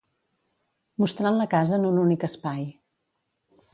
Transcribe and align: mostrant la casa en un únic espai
mostrant 1.03 1.37
la 1.41 1.47
casa 1.51 1.77
en 1.83 1.85
un 1.93 1.99
únic 2.05 2.27
espai 2.29 2.65